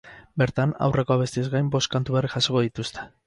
[0.41, 3.07] Bertan, aurreko abestiez gain, bost kantu berri jasoko dituzte.